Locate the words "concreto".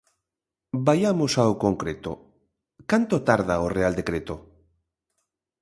1.65-2.11